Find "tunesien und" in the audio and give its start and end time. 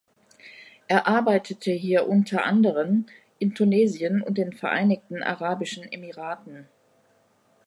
3.53-4.39